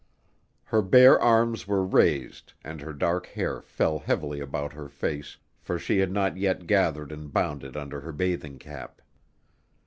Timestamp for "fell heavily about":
3.61-4.73